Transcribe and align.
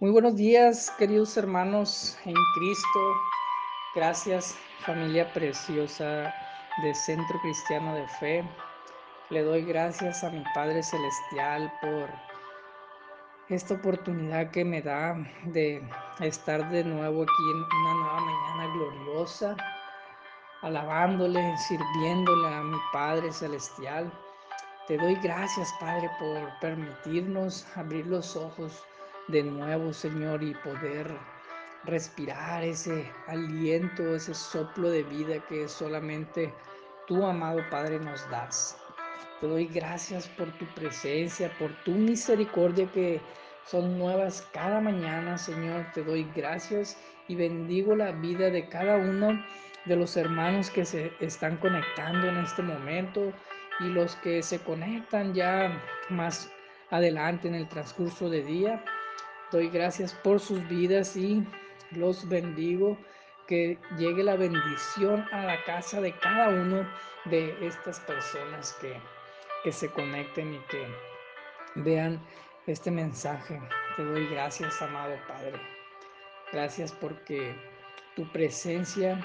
Muy 0.00 0.12
buenos 0.12 0.34
días, 0.34 0.90
queridos 0.96 1.36
hermanos 1.36 2.16
en 2.24 2.32
Cristo. 2.56 3.00
Gracias, 3.94 4.56
familia 4.86 5.30
preciosa 5.34 6.32
de 6.82 6.94
Centro 6.94 7.38
Cristiano 7.42 7.94
de 7.94 8.08
Fe. 8.08 8.42
Le 9.28 9.42
doy 9.42 9.62
gracias 9.62 10.24
a 10.24 10.30
mi 10.30 10.42
Padre 10.54 10.82
Celestial 10.82 11.70
por 11.82 12.08
esta 13.50 13.74
oportunidad 13.74 14.50
que 14.52 14.64
me 14.64 14.80
da 14.80 15.18
de 15.52 15.86
estar 16.20 16.70
de 16.70 16.82
nuevo 16.82 17.24
aquí 17.24 17.50
en 17.52 17.58
una 17.58 17.94
nueva 18.00 18.20
mañana 18.20 18.74
gloriosa, 18.74 19.54
alabándole, 20.62 21.54
sirviéndole 21.68 22.48
a 22.48 22.62
mi 22.62 22.78
Padre 22.90 23.30
Celestial. 23.32 24.10
Te 24.88 24.96
doy 24.96 25.14
gracias, 25.16 25.70
Padre, 25.78 26.10
por 26.18 26.58
permitirnos 26.60 27.66
abrir 27.76 28.06
los 28.06 28.34
ojos 28.34 28.82
de 29.30 29.42
nuevo, 29.42 29.92
Señor, 29.92 30.42
y 30.42 30.54
poder 30.54 31.10
respirar 31.84 32.62
ese 32.64 33.10
aliento, 33.26 34.14
ese 34.14 34.34
soplo 34.34 34.90
de 34.90 35.02
vida 35.04 35.38
que 35.48 35.68
solamente 35.68 36.52
tú, 37.06 37.24
amado 37.24 37.60
Padre, 37.70 37.98
nos 37.98 38.28
das. 38.30 38.76
Te 39.40 39.46
doy 39.46 39.66
gracias 39.66 40.28
por 40.28 40.50
tu 40.58 40.66
presencia, 40.74 41.50
por 41.58 41.72
tu 41.84 41.92
misericordia 41.92 42.86
que 42.92 43.20
son 43.64 43.98
nuevas 43.98 44.46
cada 44.52 44.80
mañana, 44.80 45.38
Señor. 45.38 45.86
Te 45.94 46.02
doy 46.02 46.30
gracias 46.34 46.98
y 47.28 47.36
bendigo 47.36 47.96
la 47.96 48.12
vida 48.12 48.50
de 48.50 48.68
cada 48.68 48.96
uno 48.96 49.42
de 49.86 49.96
los 49.96 50.16
hermanos 50.16 50.70
que 50.70 50.84
se 50.84 51.12
están 51.20 51.56
conectando 51.56 52.28
en 52.28 52.36
este 52.38 52.62
momento 52.62 53.32
y 53.80 53.84
los 53.84 54.14
que 54.16 54.42
se 54.42 54.58
conectan 54.58 55.32
ya 55.32 55.82
más 56.10 56.50
adelante 56.90 57.48
en 57.48 57.54
el 57.54 57.68
transcurso 57.68 58.28
de 58.28 58.42
día. 58.42 58.84
Doy 59.52 59.68
gracias 59.68 60.14
por 60.14 60.38
sus 60.38 60.66
vidas 60.68 61.16
y 61.16 61.44
los 61.90 62.28
bendigo. 62.28 62.96
Que 63.48 63.76
llegue 63.98 64.22
la 64.22 64.36
bendición 64.36 65.26
a 65.32 65.44
la 65.44 65.64
casa 65.64 66.00
de 66.00 66.12
cada 66.18 66.50
uno 66.50 66.88
de 67.24 67.66
estas 67.66 67.98
personas 68.00 68.72
que, 68.80 68.94
que 69.64 69.72
se 69.72 69.90
conecten 69.90 70.54
y 70.54 70.58
que 70.68 70.86
vean 71.74 72.24
este 72.68 72.92
mensaje. 72.92 73.60
Te 73.96 74.04
doy 74.04 74.28
gracias, 74.28 74.80
amado 74.80 75.16
Padre. 75.26 75.60
Gracias 76.52 76.92
porque 76.92 77.52
tu 78.14 78.30
presencia 78.30 79.20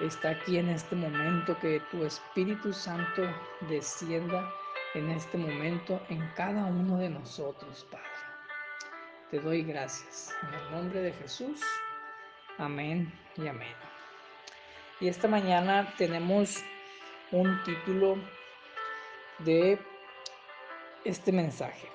está 0.00 0.30
aquí 0.30 0.58
en 0.58 0.68
este 0.68 0.94
momento, 0.94 1.56
que 1.60 1.80
tu 1.90 2.04
Espíritu 2.04 2.72
Santo 2.72 3.22
descienda 3.70 4.52
en 4.94 5.10
este 5.10 5.38
momento 5.38 6.00
en 6.08 6.20
cada 6.34 6.66
uno 6.66 6.98
de 6.98 7.08
nosotros, 7.08 7.86
Padre. 7.90 8.05
Te 9.30 9.40
doy 9.40 9.64
gracias. 9.64 10.32
En 10.42 10.54
el 10.54 10.70
nombre 10.70 11.00
de 11.00 11.12
Jesús. 11.12 11.60
Amén 12.58 13.12
y 13.36 13.48
amén. 13.48 13.74
Y 15.00 15.08
esta 15.08 15.26
mañana 15.26 15.92
tenemos 15.98 16.62
un 17.32 17.60
título 17.64 18.16
de 19.40 19.80
este 21.04 21.32
mensaje. 21.32 21.88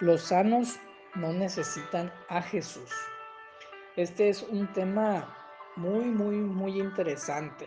Los 0.00 0.22
sanos 0.22 0.80
no 1.14 1.32
necesitan 1.32 2.12
a 2.28 2.42
Jesús. 2.42 2.90
Este 3.94 4.28
es 4.28 4.42
un 4.42 4.72
tema 4.72 5.36
muy, 5.76 6.06
muy, 6.06 6.34
muy 6.34 6.80
interesante. 6.80 7.66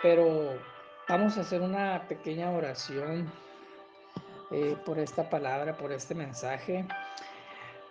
Pero 0.00 0.58
vamos 1.06 1.36
a 1.36 1.42
hacer 1.42 1.60
una 1.60 2.08
pequeña 2.08 2.50
oración 2.50 3.30
eh, 4.50 4.74
por 4.86 4.98
esta 4.98 5.28
palabra, 5.28 5.76
por 5.76 5.92
este 5.92 6.14
mensaje. 6.14 6.86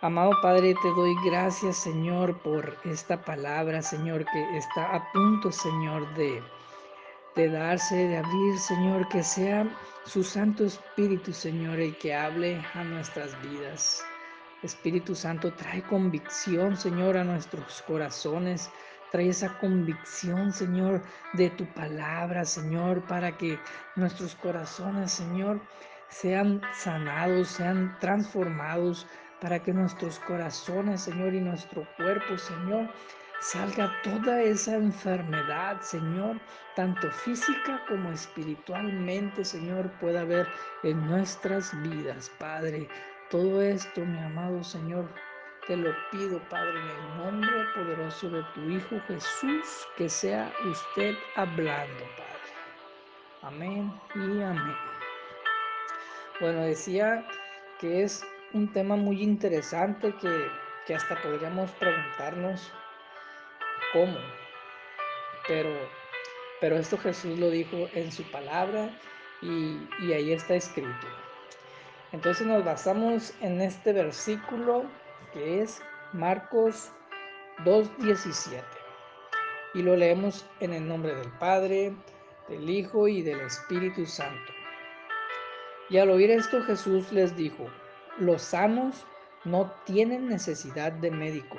Amado 0.03 0.31
Padre, 0.41 0.73
te 0.81 0.89
doy 0.95 1.16
gracias, 1.23 1.78
Señor, 1.78 2.35
por 2.39 2.75
esta 2.85 3.22
palabra, 3.23 3.84
Señor, 3.84 4.25
que 4.25 4.57
está 4.57 4.95
a 4.95 5.12
punto, 5.12 5.51
Señor, 5.51 6.12
de, 6.16 6.41
darse, 7.47 7.95
de 8.07 8.17
abrir, 8.17 8.57
Señor, 8.57 9.07
que 9.09 9.22
sea 9.22 9.69
su 10.07 10.23
Santo 10.23 10.66
Espíritu, 10.66 11.31
Señor, 11.31 11.79
el 11.79 11.95
que 12.00 12.16
hable 12.16 12.66
a 12.73 12.84
nuestras 12.84 13.40
vidas. 13.44 14.03
Espíritu 14.63 15.13
Santo, 15.13 15.53
trae 15.53 15.84
convicción, 15.84 16.75
Señor, 16.78 17.16
a 17.16 17.23
nuestros 17.23 17.84
corazones. 17.84 18.72
Trae 19.11 19.29
esa 19.29 19.56
convicción, 19.59 20.51
Señor, 20.51 21.03
de 21.34 21.51
tu 21.51 21.72
palabra, 21.75 22.44
Señor, 22.44 23.03
para 23.03 23.38
que 23.38 23.59
nuestros 23.95 24.34
corazones, 24.34 25.11
Señor, 25.11 25.61
sean 26.09 26.59
sanados, 26.73 27.50
sean 27.50 27.97
transformados, 28.00 29.07
para 29.41 29.62
que 29.62 29.74
nuestros 29.74 30.19
corazones, 30.19 31.02
Señor, 31.02 31.34
y 31.34 31.41
nuestro 31.41 31.85
cuerpo, 31.97 32.38
Señor, 32.38 32.88
salga 33.41 33.91
toda 34.03 34.40
esa 34.41 34.75
enfermedad, 34.75 35.81
Señor, 35.81 36.40
tanto 36.75 37.12
física 37.12 37.84
como 37.88 38.12
espiritualmente, 38.12 39.44
Señor, 39.44 39.91
pueda 40.00 40.22
haber 40.22 40.47
en 40.84 41.06
nuestras 41.07 41.72
vidas, 41.81 42.31
Padre. 42.38 42.88
Todo 43.31 43.62
esto, 43.62 44.06
mi 44.06 44.19
amado 44.19 44.63
Señor, 44.63 45.09
te 45.66 45.75
lo 45.75 45.91
pido, 46.12 46.40
Padre, 46.50 46.79
en 46.79 46.90
el 46.90 47.18
nombre 47.18 47.66
poderoso 47.75 48.29
de 48.29 48.44
tu 48.53 48.62
Hijo 48.69 49.00
Jesús, 49.08 49.88
que 49.97 50.08
sea 50.08 50.53
usted 50.66 51.16
hablando, 51.35 52.03
Padre. 52.16 52.31
Amén 53.41 53.91
y 54.13 54.41
amén. 54.44 54.75
Bueno, 56.40 56.62
decía 56.62 57.25
que 57.79 58.03
es 58.03 58.23
un 58.53 58.72
tema 58.72 58.95
muy 58.95 59.22
interesante 59.22 60.13
que, 60.22 60.47
que 60.85 60.95
hasta 60.95 61.22
podríamos 61.22 61.72
preguntarnos 61.72 62.72
cómo. 63.94 64.17
Pero, 65.47 65.69
pero 66.59 66.78
esto 66.78 66.97
Jesús 66.97 67.40
lo 67.40 67.50
dijo 67.50 67.88
en 67.94 68.11
su 68.11 68.23
palabra 68.31 68.90
y, 69.41 69.88
y 70.00 70.13
ahí 70.13 70.31
está 70.34 70.56
escrito. 70.56 71.07
Entonces 72.11 72.45
nos 72.45 72.63
basamos 72.63 73.34
en 73.41 73.61
este 73.61 73.94
versículo 73.94 74.85
que 75.34 75.61
es 75.61 75.81
Marcos 76.13 76.91
2.17. 77.63 78.61
Y 79.73 79.81
lo 79.81 79.95
leemos 79.95 80.45
en 80.59 80.73
el 80.73 80.88
nombre 80.88 81.16
del 81.16 81.31
Padre, 81.40 81.95
del 82.50 82.69
Hijo 82.69 83.07
y 83.07 83.22
del 83.22 83.40
Espíritu 83.41 84.06
Santo. 84.06 84.51
Y 85.90 85.97
al 85.97 86.09
oír 86.09 86.31
esto 86.31 86.61
Jesús 86.63 87.11
les 87.11 87.35
dijo, 87.35 87.69
los 88.22 88.44
sanos 88.44 89.04
no 89.46 89.72
tienen 89.86 90.30
necesidad 90.30 90.92
de 90.92 91.09
médico, 91.09 91.58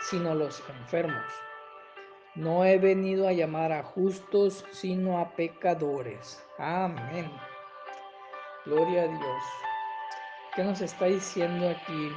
sino 0.00 0.34
los 0.34 0.62
enfermos. 0.70 1.22
No 2.34 2.64
he 2.64 2.78
venido 2.78 3.28
a 3.28 3.34
llamar 3.34 3.70
a 3.70 3.82
justos, 3.82 4.64
sino 4.72 5.18
a 5.18 5.28
pecadores. 5.36 6.42
Amén. 6.58 7.30
Gloria 8.64 9.02
a 9.02 9.08
Dios. 9.08 9.42
¿Qué 10.54 10.64
nos 10.64 10.80
está 10.80 11.04
diciendo 11.04 11.68
aquí 11.68 12.10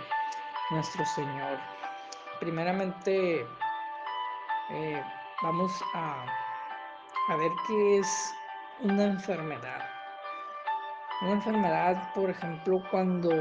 nuestro 0.71 1.05
Señor? 1.07 1.59
Primeramente, 2.39 3.45
eh, 4.71 5.03
vamos 5.41 5.73
a, 5.93 6.25
a 7.27 7.35
ver 7.35 7.51
qué 7.67 7.97
es 7.97 8.33
una 8.79 9.03
enfermedad. 9.03 10.02
Una 11.23 11.31
enfermedad, 11.31 12.13
por 12.13 12.29
ejemplo, 12.29 12.83
cuando 12.91 13.31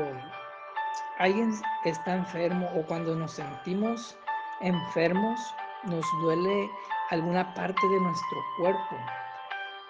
alguien 1.19 1.53
está 1.85 2.15
enfermo 2.15 2.71
o 2.75 2.83
cuando 2.87 3.15
nos 3.15 3.33
sentimos 3.33 4.17
enfermos, 4.61 5.41
nos 5.85 6.07
duele 6.23 6.71
alguna 7.11 7.53
parte 7.55 7.87
de 7.89 8.01
nuestro 8.01 8.39
cuerpo, 8.59 8.97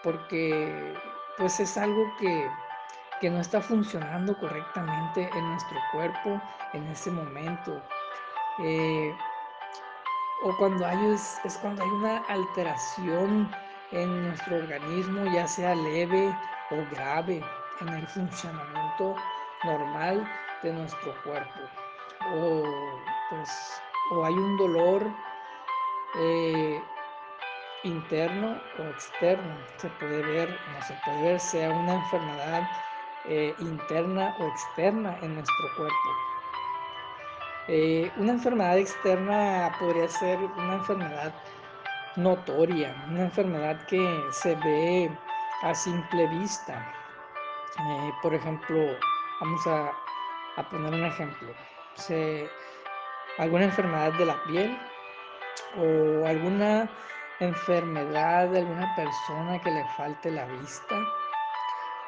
porque 0.03 0.95
pues 1.37 1.61
es 1.61 1.77
algo 1.77 2.03
que 2.19 2.51
que 3.23 3.31
no 3.31 3.41
está 3.41 3.61
funcionando 3.61 4.37
correctamente 4.37 5.31
en 5.33 5.51
nuestro 5.53 5.79
cuerpo 5.93 6.43
en 6.73 6.85
ese 6.89 7.09
momento. 7.09 7.81
Eh, 8.59 9.15
o 10.43 10.57
cuando 10.57 10.85
hay, 10.85 10.99
es, 11.07 11.39
cuando 11.63 11.85
hay 11.85 11.89
una 11.89 12.19
alteración 12.27 13.49
en 13.93 14.27
nuestro 14.27 14.57
organismo, 14.57 15.25
ya 15.33 15.47
sea 15.47 15.73
leve 15.77 16.37
o 16.73 16.77
grave, 16.91 17.45
en 17.83 17.89
el 17.95 18.07
funcionamiento 18.09 19.17
normal 19.65 20.27
de 20.63 20.73
nuestro 20.73 21.15
cuerpo. 21.25 21.61
O, 22.35 22.63
pues, 23.31 23.83
o 24.13 24.25
hay 24.25 24.35
un 24.35 24.57
dolor 24.57 25.07
eh, 26.19 26.83
interno 27.85 28.61
o 28.79 28.83
externo, 28.83 29.57
se 29.77 29.89
puede 29.91 30.23
ver, 30.23 30.49
no 30.49 30.83
se 30.87 30.95
puede 31.05 31.23
ver, 31.23 31.41
sea 31.41 31.71
una 31.71 31.95
enfermedad 31.95 32.63
eh, 33.29 33.55
interna 33.59 34.35
o 34.39 34.47
externa 34.47 35.19
en 35.23 35.35
nuestro 35.35 35.67
cuerpo. 35.77 36.09
Eh, 37.69 38.11
una 38.17 38.33
enfermedad 38.33 38.79
externa 38.79 39.73
podría 39.79 40.09
ser 40.09 40.39
una 40.39 40.75
enfermedad 40.75 41.33
notoria, 42.17 42.95
una 43.09 43.23
enfermedad 43.23 43.81
que 43.87 44.21
se 44.33 44.55
ve 44.57 45.11
a 45.63 45.75
simple 45.75 46.27
vista. 46.29 47.02
Eh, 47.79 48.13
por 48.21 48.35
ejemplo, 48.35 48.99
vamos 49.41 49.67
a, 49.67 49.93
a, 50.57 50.69
poner 50.69 50.93
un 50.93 51.05
ejemplo. 51.05 51.55
Alguna 53.39 53.65
enfermedad 53.65 54.13
de 54.13 54.27
la 54.27 54.43
piel 54.45 54.79
o 55.77 56.27
alguna 56.27 56.91
enfermedad 57.41 58.49
de 58.49 58.59
alguna 58.59 58.95
persona 58.95 59.59
que 59.61 59.71
le 59.71 59.85
falte 59.97 60.31
la 60.31 60.45
vista 60.45 60.97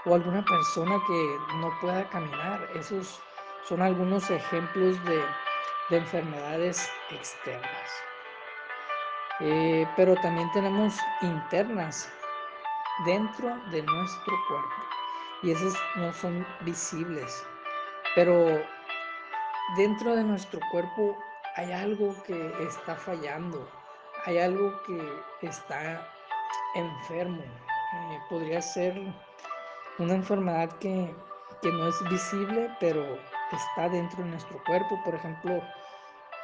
o 0.05 0.15
alguna 0.15 0.45
persona 0.45 1.01
que 1.07 1.39
no 1.57 1.71
pueda 1.81 2.09
caminar. 2.11 2.69
Esos 2.75 3.21
son 3.65 3.81
algunos 3.81 4.31
ejemplos 4.31 5.03
de, 5.05 5.25
de 5.89 5.97
enfermedades 5.97 6.87
externas. 7.11 7.91
Eh, 9.41 9.89
pero 9.97 10.15
también 10.17 10.51
tenemos 10.53 10.95
internas 11.23 12.13
dentro 13.07 13.49
de 13.71 13.83
nuestro 13.83 14.35
cuerpo 14.47 15.04
y 15.45 15.51
esas 15.51 15.75
no 15.97 16.13
son 16.13 16.45
visibles. 16.63 17.45
Pero 18.15 18.63
dentro 19.77 20.17
de 20.17 20.25
nuestro 20.25 20.59
cuerpo 20.71 21.17
hay 21.57 21.71
algo 21.71 22.15
que 22.25 22.53
está 22.67 22.97
fallando, 22.97 23.69
hay 24.25 24.39
algo 24.39 24.73
que 24.83 25.47
está 25.47 26.09
enfermo. 26.75 27.43
Eh, 27.43 28.19
podría 28.29 28.61
ser 28.61 28.95
una 29.99 30.15
enfermedad 30.15 30.73
que, 30.79 31.15
que, 31.63 31.71
no 31.71 31.89
es 31.89 32.11
visible, 32.11 32.71
pero 32.81 33.19
está 33.53 33.89
dentro 33.89 34.25
de 34.25 34.31
nuestro 34.31 34.61
cuerpo. 34.65 35.01
Por 35.05 35.15
ejemplo, 35.15 35.63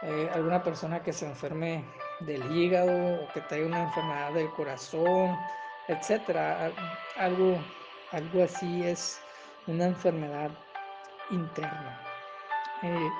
eh, 0.02 0.30
alguna 0.34 0.62
persona 0.62 1.02
que 1.02 1.12
se 1.12 1.26
enferme 1.26 1.84
del 2.20 2.44
hígado 2.54 3.24
o 3.24 3.32
que 3.32 3.40
tenga 3.42 3.66
una 3.66 3.82
enfermedad 3.82 4.32
del 4.34 4.50
corazón, 4.50 5.36
etcétera. 5.88 6.70
Algo, 7.16 7.58
algo 8.12 8.42
así 8.44 8.82
es 8.82 9.20
una 9.66 9.86
enfermedad 9.86 10.50
interna. 11.30 12.00
Eh, 12.82 13.10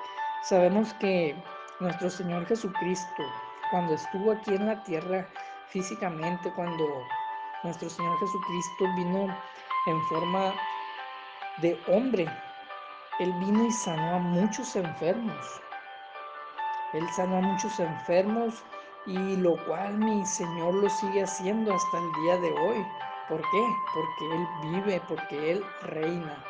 sabemos 0.43 0.93
que 0.95 1.37
nuestro 1.79 2.11
Señor 2.11 2.47
Jesucristo, 2.47 3.23
cuando 3.71 3.95
estuvo 3.95 4.33
aquí 4.33 4.55
en 4.55 4.67
la 4.67 4.83
tierra 4.83 5.29
físicamente, 5.69 6.53
cuando 6.55 6.85
nuestro 7.63 7.89
Señor 7.89 8.19
Jesucristo 8.19 8.85
vino 8.97 9.37
en 9.87 10.03
forma 10.09 10.55
de 11.59 11.79
hombre, 11.87 12.27
Él 13.21 13.33
vino 13.35 13.67
y 13.67 13.73
sanó 13.73 14.17
a 14.17 14.19
muchos 14.19 14.75
enfermos. 14.75 15.61
Él 16.95 17.07
sanó 17.15 17.37
a 17.37 17.43
muchos 17.43 17.79
enfermos 17.79 18.65
y 19.07 19.37
lo 19.37 19.57
cual 19.67 19.97
mi 19.99 20.27
Señor 20.27 20.75
lo 20.75 20.89
sigue 20.89 21.23
haciendo 21.23 21.73
hasta 21.73 21.99
el 21.99 22.13
día 22.23 22.37
de 22.39 22.53
hoy. 22.59 22.87
¿Por 23.31 23.41
qué? 23.43 23.77
Porque 23.95 24.35
Él 24.35 24.49
vive, 24.63 25.01
porque 25.07 25.53
Él 25.53 25.65
reina. 25.83 26.45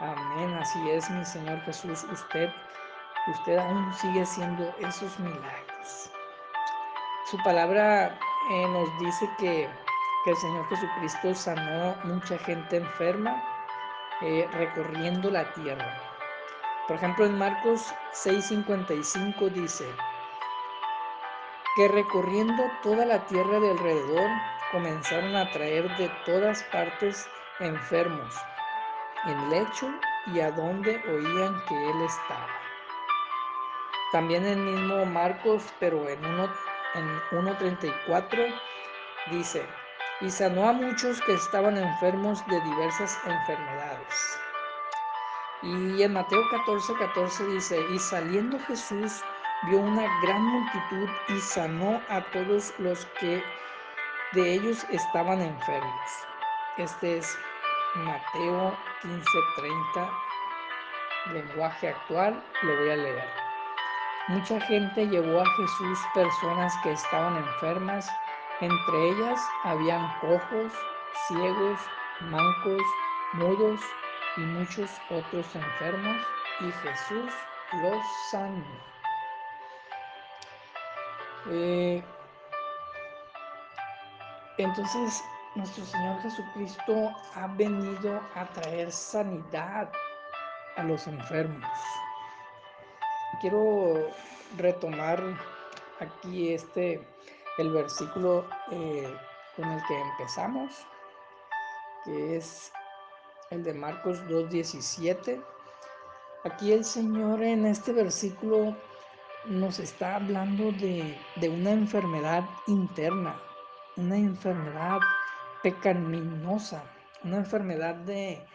Amén, 0.00 0.52
así 0.60 0.90
es 0.90 1.08
mi 1.10 1.24
Señor 1.24 1.60
Jesús. 1.60 2.04
Usted, 2.12 2.50
usted 3.28 3.56
aún 3.56 3.94
sigue 3.94 4.22
haciendo 4.22 4.74
esos 4.80 5.16
milagros. 5.20 6.10
Su 7.30 7.40
palabra 7.44 8.18
eh, 8.50 8.66
nos 8.66 8.98
dice 8.98 9.30
que, 9.38 9.68
que, 10.24 10.30
el 10.30 10.36
Señor 10.38 10.68
Jesucristo 10.68 11.34
sanó 11.36 11.94
mucha 12.02 12.36
gente 12.38 12.78
enferma 12.78 13.40
eh, 14.20 14.48
recorriendo 14.54 15.30
la 15.30 15.44
tierra. 15.52 16.02
Por 16.88 16.96
ejemplo, 16.96 17.26
en 17.26 17.38
Marcos 17.38 17.94
6:55 18.24 19.50
dice 19.50 19.84
que 21.76 21.86
recorriendo 21.86 22.64
toda 22.82 23.04
la 23.04 23.24
tierra 23.26 23.60
de 23.60 23.70
alrededor 23.70 24.30
comenzaron 24.72 25.36
a 25.36 25.48
traer 25.50 25.88
de 25.96 26.10
todas 26.24 26.62
partes 26.64 27.28
enfermos 27.60 28.34
en 29.26 29.50
lecho 29.50 29.88
y 30.26 30.40
a 30.40 30.50
donde 30.50 31.00
oían 31.08 31.64
que 31.66 31.90
él 31.90 32.02
estaba. 32.02 32.48
También 34.12 34.44
el 34.46 34.58
mismo 34.58 35.06
Marcos, 35.06 35.64
pero 35.80 36.08
en 36.08 36.22
1.34 36.22 38.60
dice, 39.30 39.66
y 40.20 40.30
sanó 40.30 40.68
a 40.68 40.72
muchos 40.72 41.20
que 41.22 41.34
estaban 41.34 41.76
enfermos 41.76 42.46
de 42.46 42.60
diversas 42.62 43.18
enfermedades 43.26 44.38
y 45.62 46.02
en 46.02 46.12
Mateo 46.12 46.40
14, 46.50 46.94
14 46.94 47.46
dice, 47.46 47.80
y 47.92 47.98
saliendo 47.98 48.60
Jesús 48.60 49.20
vio 49.66 49.78
una 49.78 50.06
gran 50.22 50.40
multitud 50.40 51.08
y 51.28 51.40
sanó 51.40 52.00
a 52.08 52.20
todos 52.32 52.72
los 52.78 53.06
que 53.18 53.42
de 54.32 54.54
ellos 54.54 54.84
estaban 54.90 55.40
enfermos. 55.40 56.10
Este 56.76 57.18
es 57.18 57.38
Mateo 57.94 58.76
15, 59.02 59.24
30, 59.56 60.10
lenguaje 61.32 61.88
actual, 61.88 62.42
lo 62.62 62.76
voy 62.76 62.90
a 62.90 62.96
leer. 62.96 63.28
Mucha 64.28 64.60
gente 64.60 65.06
llevó 65.06 65.40
a 65.40 65.46
Jesús 65.56 65.98
personas 66.14 66.74
que 66.82 66.92
estaban 66.92 67.36
enfermas, 67.36 68.08
entre 68.60 69.08
ellas 69.10 69.40
habían 69.64 70.06
cojos, 70.20 70.72
ciegos, 71.28 71.80
mancos, 72.20 72.82
mudos, 73.34 73.80
y 74.38 74.40
muchos 74.40 74.90
otros 75.10 75.46
enfermos 75.54 76.16
y 76.60 76.70
Jesús 76.70 77.32
los 77.82 77.96
sanó. 78.30 78.64
Eh, 81.50 82.02
entonces 84.62 85.22
nuestro 85.54 85.84
Señor 85.84 86.20
Jesucristo 86.20 87.10
ha 87.34 87.46
venido 87.56 88.20
a 88.34 88.44
traer 88.46 88.92
sanidad 88.92 89.90
a 90.76 90.82
los 90.82 91.06
enfermos. 91.06 91.68
Quiero 93.40 94.08
retomar 94.56 95.22
aquí 96.00 96.52
este 96.52 97.06
el 97.58 97.72
versículo 97.72 98.46
eh, 98.70 99.12
con 99.56 99.68
el 99.70 99.82
que 99.86 100.00
empezamos, 100.00 100.72
que 102.04 102.36
es 102.36 102.72
el 103.50 103.64
de 103.64 103.74
Marcos 103.74 104.20
2.17. 104.26 105.42
Aquí 106.44 106.72
el 106.72 106.84
Señor 106.84 107.42
en 107.42 107.66
este 107.66 107.92
versículo 107.92 108.76
nos 109.46 109.78
está 109.80 110.16
hablando 110.16 110.70
de, 110.72 111.18
de 111.36 111.48
una 111.48 111.70
enfermedad 111.70 112.44
interna, 112.68 113.40
una 113.98 114.16
enfermedad 114.16 115.00
pecaminosa, 115.62 116.82
una 117.24 117.38
enfermedad 117.38 117.96
de 117.96 118.46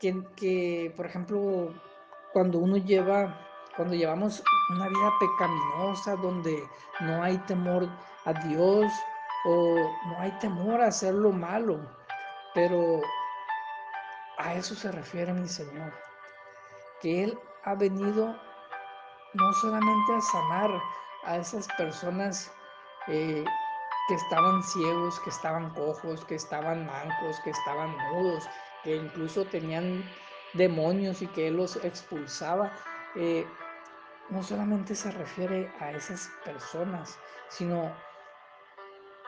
que, 0.00 0.24
que, 0.36 0.92
por 0.96 1.06
ejemplo, 1.06 1.72
cuando 2.32 2.58
uno 2.58 2.78
lleva, 2.78 3.38
cuando 3.76 3.94
llevamos 3.94 4.42
una 4.70 4.88
vida 4.88 5.12
pecaminosa, 5.20 6.16
donde 6.16 6.64
no 7.00 7.22
hay 7.22 7.36
temor 7.38 7.88
a 8.24 8.32
Dios 8.32 8.90
o 9.44 9.76
no 10.06 10.18
hay 10.18 10.30
temor 10.40 10.80
a 10.80 10.88
hacer 10.88 11.14
lo 11.14 11.30
malo, 11.30 11.78
pero 12.54 13.02
a 14.38 14.54
eso 14.54 14.74
se 14.74 14.90
refiere 14.90 15.32
mi 15.32 15.46
Señor, 15.46 15.92
que 17.02 17.24
Él 17.24 17.38
ha 17.64 17.74
venido 17.74 18.34
no 19.34 19.52
solamente 19.60 20.14
a 20.16 20.20
sanar 20.20 20.70
a 21.24 21.36
esas 21.36 21.68
personas 21.76 22.50
eh, 23.08 23.44
que 24.08 24.14
estaban 24.14 24.62
ciegos, 24.62 25.18
que 25.20 25.30
estaban 25.30 25.70
cojos, 25.70 26.24
que 26.24 26.34
estaban 26.34 26.86
mancos, 26.86 27.40
que 27.40 27.50
estaban 27.50 27.96
mudos, 28.12 28.48
que 28.82 28.96
incluso 28.96 29.44
tenían 29.46 30.04
demonios 30.52 31.22
y 31.22 31.26
que 31.28 31.48
Él 31.48 31.56
los 31.56 31.76
expulsaba. 31.76 32.72
Eh, 33.16 33.46
no 34.30 34.42
solamente 34.42 34.94
se 34.94 35.10
refiere 35.10 35.70
a 35.80 35.92
esas 35.92 36.30
personas, 36.44 37.18
sino 37.48 37.94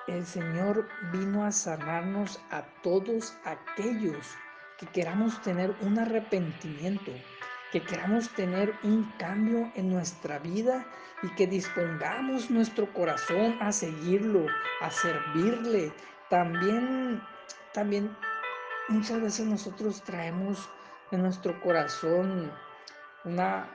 el 0.09 0.25
Señor 0.25 0.89
vino 1.13 1.45
a 1.45 1.53
sanarnos 1.53 2.41
a 2.51 2.63
todos 2.83 3.35
aquellos 3.45 4.35
que 4.79 4.87
queramos 4.87 5.41
tener 5.43 5.75
un 5.81 5.99
arrepentimiento, 5.99 7.13
que 7.73 7.83
queramos 7.83 8.29
tener 8.31 8.75
un 8.83 9.13
cambio 9.19 9.71
en 9.75 9.91
nuestra 9.91 10.39
vida 10.39 10.87
y 11.23 11.29
que 11.35 11.47
dispongamos 11.47 12.51
nuestro 12.51 12.93
corazón 12.93 13.57
a 13.61 13.73
seguirlo, 13.73 14.47
a 14.81 14.91
servirle. 14.91 15.93
También, 16.29 17.23
también 17.73 18.17
muchas 18.89 19.21
veces 19.21 19.47
nosotros 19.47 20.03
traemos 20.03 20.69
en 21.11 21.23
nuestro 21.23 21.61
corazón 21.61 22.53
una, 23.25 23.69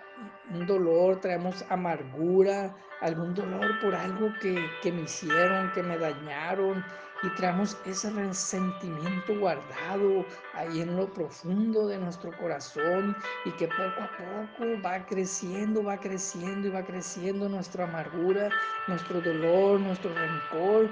un 0.49 0.65
dolor, 0.65 1.19
traemos 1.19 1.65
amargura, 1.69 2.75
algún 3.01 3.33
dolor 3.33 3.79
por 3.81 3.95
algo 3.95 4.29
que, 4.41 4.69
que 4.81 4.91
me 4.91 5.01
hicieron, 5.01 5.71
que 5.73 5.83
me 5.83 5.97
dañaron, 5.97 6.85
y 7.23 7.29
traemos 7.35 7.77
ese 7.85 8.09
resentimiento 8.11 9.37
guardado 9.39 10.25
ahí 10.53 10.81
en 10.81 10.95
lo 10.95 11.11
profundo 11.13 11.87
de 11.87 11.97
nuestro 11.97 12.35
corazón 12.37 13.15
y 13.45 13.51
que 13.51 13.67
poco 13.67 14.01
a 14.01 14.09
poco 14.17 14.81
va 14.83 15.05
creciendo, 15.05 15.83
va 15.83 15.97
creciendo 15.97 16.67
y 16.67 16.71
va 16.71 16.83
creciendo 16.83 17.47
nuestra 17.47 17.83
amargura, 17.83 18.49
nuestro 18.87 19.21
dolor, 19.21 19.79
nuestro 19.79 20.11
rencor. 20.13 20.89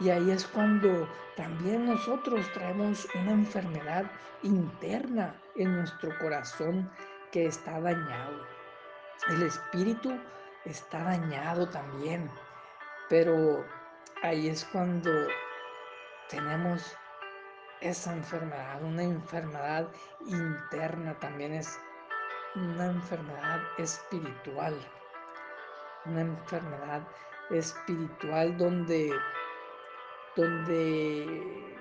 Y 0.00 0.10
ahí 0.10 0.30
es 0.30 0.46
cuando 0.46 1.08
también 1.36 1.86
nosotros 1.86 2.46
traemos 2.52 3.06
una 3.14 3.32
enfermedad 3.32 4.10
interna 4.42 5.34
en 5.56 5.76
nuestro 5.76 6.10
corazón 6.18 6.90
que 7.32 7.46
está 7.46 7.80
dañado. 7.80 8.46
El 9.28 9.42
espíritu 9.42 10.18
está 10.64 11.04
dañado 11.04 11.68
también. 11.68 12.30
Pero 13.08 13.64
ahí 14.22 14.48
es 14.48 14.64
cuando 14.66 15.10
tenemos 16.30 16.96
esa 17.80 18.12
enfermedad, 18.12 18.82
una 18.82 19.02
enfermedad 19.02 19.88
interna 20.26 21.18
también 21.18 21.54
es 21.54 21.78
una 22.54 22.86
enfermedad 22.86 23.60
espiritual, 23.78 24.74
una 26.06 26.20
enfermedad 26.22 27.02
espiritual 27.50 28.56
donde, 28.56 29.12
donde 30.36 31.78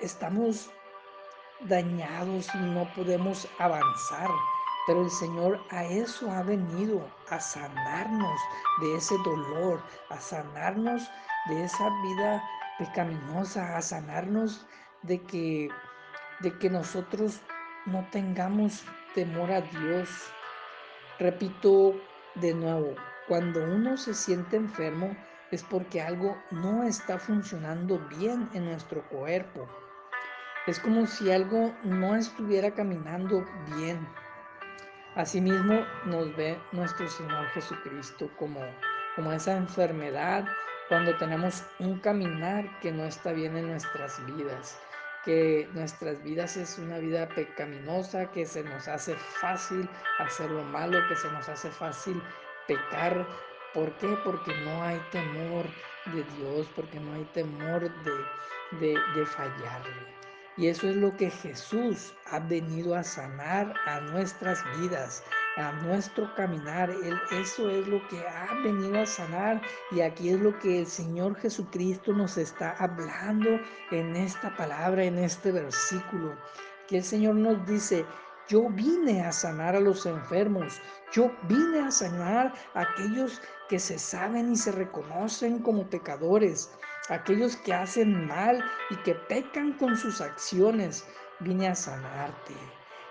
estamos 0.00 0.70
dañados 1.60 2.54
y 2.54 2.58
no 2.58 2.86
podemos 2.94 3.48
avanzar. 3.58 4.28
Pero 4.86 5.02
el 5.02 5.10
Señor 5.10 5.60
a 5.70 5.84
eso 5.84 6.30
ha 6.30 6.42
venido, 6.42 7.08
a 7.30 7.40
sanarnos 7.40 8.40
de 8.80 8.96
ese 8.96 9.16
dolor, 9.24 9.82
a 10.10 10.20
sanarnos 10.20 11.02
de 11.48 11.64
esa 11.64 11.88
vida 12.02 12.42
pecaminosa, 12.78 13.76
a 13.76 13.82
sanarnos 13.82 14.66
de 15.02 15.22
que, 15.22 15.68
de 16.40 16.58
que 16.58 16.68
nosotros 16.68 17.40
no 17.86 18.06
tengamos 18.10 18.84
temor 19.14 19.50
a 19.50 19.62
Dios. 19.62 20.08
Repito 21.18 21.94
de 22.34 22.52
nuevo, 22.52 22.94
cuando 23.28 23.64
uno 23.64 23.96
se 23.96 24.12
siente 24.12 24.56
enfermo 24.56 25.16
es 25.50 25.62
porque 25.62 26.02
algo 26.02 26.36
no 26.50 26.82
está 26.82 27.18
funcionando 27.18 27.98
bien 28.18 28.50
en 28.54 28.64
nuestro 28.66 29.08
cuerpo. 29.08 29.68
Es 30.66 30.80
como 30.80 31.06
si 31.06 31.30
algo 31.30 31.74
no 31.84 32.16
estuviera 32.16 32.72
caminando 32.72 33.44
bien. 33.76 34.06
Asimismo 35.16 35.86
nos 36.06 36.34
ve 36.34 36.58
nuestro 36.72 37.08
Señor 37.08 37.46
Jesucristo 37.50 38.28
como, 38.36 38.60
como 39.14 39.30
esa 39.32 39.56
enfermedad 39.56 40.44
cuando 40.88 41.16
tenemos 41.16 41.62
un 41.78 42.00
caminar 42.00 42.80
que 42.80 42.90
no 42.90 43.04
está 43.04 43.30
bien 43.30 43.56
en 43.56 43.68
nuestras 43.68 44.24
vidas, 44.26 44.76
que 45.24 45.68
nuestras 45.72 46.20
vidas 46.24 46.56
es 46.56 46.78
una 46.80 46.98
vida 46.98 47.28
pecaminosa, 47.28 48.28
que 48.32 48.44
se 48.44 48.64
nos 48.64 48.88
hace 48.88 49.14
fácil 49.14 49.88
hacer 50.18 50.50
lo 50.50 50.64
malo, 50.64 50.98
que 51.08 51.14
se 51.14 51.30
nos 51.30 51.48
hace 51.48 51.70
fácil 51.70 52.20
pecar. 52.66 53.24
¿Por 53.72 53.96
qué? 53.98 54.18
Porque 54.24 54.52
no 54.64 54.82
hay 54.82 55.00
temor 55.12 55.66
de 56.06 56.24
Dios, 56.36 56.68
porque 56.74 56.98
no 56.98 57.14
hay 57.14 57.24
temor 57.32 57.82
de, 57.82 58.78
de, 58.80 59.00
de 59.14 59.26
fallarle. 59.26 60.14
Y 60.56 60.68
eso 60.68 60.88
es 60.88 60.94
lo 60.94 61.16
que 61.16 61.30
Jesús 61.30 62.14
ha 62.30 62.38
venido 62.38 62.94
a 62.94 63.02
sanar 63.02 63.74
a 63.86 64.00
nuestras 64.00 64.62
vidas, 64.78 65.24
a 65.56 65.72
nuestro 65.72 66.32
caminar. 66.36 66.90
Él, 66.90 67.18
eso 67.32 67.68
es 67.70 67.88
lo 67.88 68.06
que 68.06 68.20
ha 68.20 68.54
venido 68.62 69.00
a 69.00 69.06
sanar. 69.06 69.60
Y 69.90 70.00
aquí 70.00 70.30
es 70.30 70.40
lo 70.40 70.56
que 70.60 70.80
el 70.80 70.86
Señor 70.86 71.34
Jesucristo 71.40 72.12
nos 72.12 72.36
está 72.36 72.70
hablando 72.78 73.58
en 73.90 74.14
esta 74.14 74.54
palabra, 74.56 75.02
en 75.02 75.18
este 75.18 75.50
versículo. 75.50 76.36
Que 76.86 76.98
el 76.98 77.04
Señor 77.04 77.34
nos 77.34 77.66
dice, 77.66 78.06
yo 78.46 78.68
vine 78.68 79.22
a 79.22 79.32
sanar 79.32 79.74
a 79.74 79.80
los 79.80 80.06
enfermos. 80.06 80.80
Yo 81.12 81.32
vine 81.48 81.80
a 81.80 81.90
sanar 81.90 82.54
a 82.74 82.82
aquellos 82.82 83.40
que 83.68 83.80
se 83.80 83.98
saben 83.98 84.52
y 84.52 84.56
se 84.56 84.70
reconocen 84.70 85.60
como 85.60 85.88
pecadores 85.90 86.70
aquellos 87.08 87.56
que 87.56 87.74
hacen 87.74 88.26
mal 88.26 88.64
y 88.90 88.96
que 88.96 89.14
pecan 89.14 89.72
con 89.74 89.96
sus 89.96 90.20
acciones. 90.20 91.06
Vine 91.40 91.68
a 91.68 91.74
sanarte, 91.74 92.54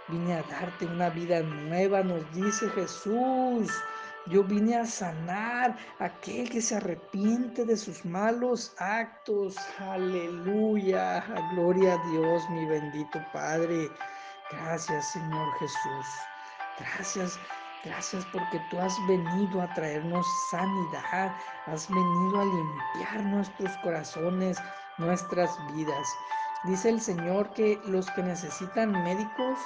vine 0.08 0.36
a 0.36 0.44
darte 0.44 0.86
una 0.86 1.10
vida 1.10 1.42
nueva, 1.42 2.04
nos 2.04 2.30
dice 2.34 2.70
Jesús. 2.70 3.72
Yo 4.28 4.42
vine 4.44 4.78
a 4.78 4.86
sanar 4.86 5.78
a 6.00 6.06
aquel 6.06 6.50
que 6.50 6.62
se 6.62 6.78
arrepiente 6.78 7.66
de 7.66 7.76
sus 7.76 8.06
malos 8.06 8.74
actos. 8.78 9.58
Aleluya. 9.80 11.26
Gloria 11.54 11.96
a 11.96 12.10
Dios, 12.10 12.50
mi 12.52 12.66
bendito 12.66 13.20
Padre. 13.34 13.90
Gracias, 14.52 15.12
Señor 15.12 15.48
Jesús. 15.60 16.06
Gracias 16.80 17.38
Gracias 17.84 18.26
porque 18.32 18.62
tú 18.70 18.80
has 18.80 18.96
venido 19.08 19.62
a 19.62 19.74
traernos 19.74 20.26
sanidad, 20.50 21.36
has 21.66 21.90
venido 21.90 22.40
a 22.40 22.46
limpiar 22.46 23.26
nuestros 23.26 23.76
corazones, 23.80 24.58
nuestras 24.98 25.52
vidas. 25.74 26.08
Dice 26.64 26.88
el 26.90 27.02
Señor 27.02 27.52
que 27.52 27.82
los 27.86 28.10
que 28.12 28.24
necesitan 28.24 28.92
médicos 29.04 29.60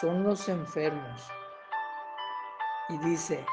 son 0.00 0.22
los 0.22 0.48
enfermos. 0.48 1.28
Y 2.90 2.98
dice, 2.98 3.44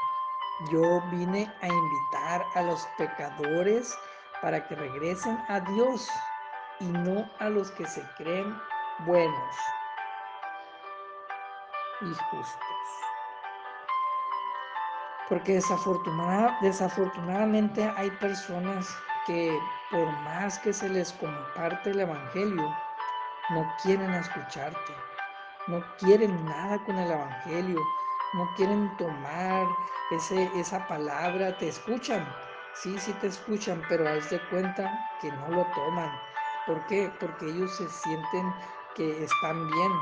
yo 0.70 1.02
vine 1.10 1.52
a 1.60 1.66
invitar 1.66 2.44
a 2.54 2.62
los 2.62 2.86
pecadores 2.96 3.92
para 4.40 4.68
que 4.68 4.76
regresen 4.76 5.36
a 5.48 5.58
Dios 5.58 6.08
y 6.78 6.84
no 6.84 7.28
a 7.40 7.48
los 7.48 7.72
que 7.72 7.86
se 7.88 8.02
creen 8.16 8.56
buenos 9.04 9.56
y 12.02 12.14
justos. 12.30 13.07
Porque 15.28 15.54
desafortunada, 15.54 16.58
desafortunadamente 16.62 17.82
hay 17.96 18.10
personas 18.12 18.88
que 19.26 19.58
por 19.90 20.10
más 20.22 20.58
que 20.60 20.72
se 20.72 20.88
les 20.88 21.12
comparte 21.12 21.90
el 21.90 22.00
Evangelio, 22.00 22.74
no 23.50 23.66
quieren 23.82 24.12
escucharte, 24.14 24.94
no 25.66 25.84
quieren 25.98 26.44
nada 26.46 26.78
con 26.84 26.96
el 26.98 27.10
Evangelio, 27.10 27.80
no 28.34 28.48
quieren 28.56 28.94
tomar 28.96 29.66
ese, 30.10 30.50
esa 30.54 30.86
palabra, 30.86 31.56
te 31.58 31.68
escuchan, 31.68 32.26
sí, 32.74 32.98
sí 32.98 33.12
te 33.20 33.28
escuchan, 33.28 33.82
pero 33.88 34.08
haz 34.08 34.30
de 34.30 34.40
cuenta 34.48 34.90
que 35.20 35.30
no 35.30 35.48
lo 35.48 35.66
toman. 35.74 36.10
¿Por 36.66 36.84
qué? 36.86 37.10
Porque 37.20 37.46
ellos 37.46 37.74
se 37.76 37.88
sienten 37.88 38.54
que 38.94 39.24
están 39.24 39.66
bien, 39.66 39.92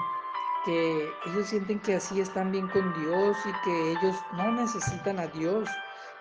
que 0.67 1.15
ellos 1.27 1.47
sienten 1.47 1.79
que 1.81 1.95
así 1.95 2.21
están 2.21 2.51
bien 2.51 2.67
con 2.69 2.93
Dios 3.01 3.37
y 3.47 3.53
que 3.65 3.93
ellos 3.93 4.17
no 4.33 4.51
necesitan 4.51 5.21
a 5.21 5.29
Dios, 5.29 5.69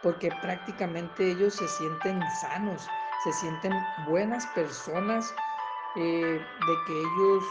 porque 0.04 0.30
prácticamente 0.42 1.32
ellos 1.32 1.56
se 1.56 1.68
sienten 1.68 2.22
sanos, 2.42 2.88
se 3.24 3.34
sienten 3.34 3.74
buenas 4.08 4.46
personas, 4.48 5.34
eh, 5.96 6.40
de 6.68 6.75
que 6.86 6.94
ellos 6.94 7.44